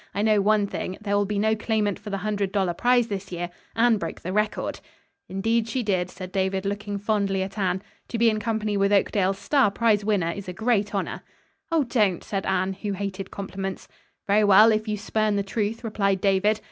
[0.15, 3.31] I know one thing; there will be no claimant for the hundred dollar prize this
[3.31, 3.51] year.
[3.75, 4.79] Anne broke the record."
[5.29, 7.83] "Indeed she did," said David, looking fondly at Anne.
[8.07, 11.21] "To be in company with Oakdale's star prize winner is a great honor."
[11.71, 13.87] "Oh, don't," said Anne who hated compliments.
[14.25, 16.59] "Very well, if you spurn the truth," replied David.